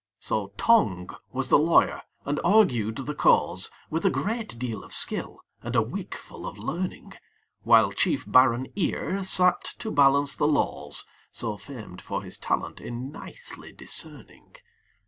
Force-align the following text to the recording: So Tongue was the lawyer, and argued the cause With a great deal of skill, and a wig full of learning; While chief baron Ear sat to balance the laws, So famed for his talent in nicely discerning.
So 0.19 0.47
Tongue 0.57 1.11
was 1.31 1.49
the 1.49 1.59
lawyer, 1.59 2.01
and 2.25 2.39
argued 2.43 2.95
the 2.95 3.13
cause 3.13 3.69
With 3.91 4.03
a 4.03 4.09
great 4.09 4.57
deal 4.57 4.83
of 4.83 4.93
skill, 4.93 5.41
and 5.61 5.75
a 5.75 5.83
wig 5.83 6.15
full 6.15 6.47
of 6.47 6.57
learning; 6.57 7.13
While 7.61 7.91
chief 7.91 8.23
baron 8.25 8.65
Ear 8.75 9.23
sat 9.23 9.61
to 9.77 9.91
balance 9.91 10.35
the 10.35 10.47
laws, 10.47 11.05
So 11.29 11.55
famed 11.55 12.01
for 12.01 12.23
his 12.23 12.39
talent 12.39 12.81
in 12.81 13.11
nicely 13.11 13.71
discerning. 13.71 14.55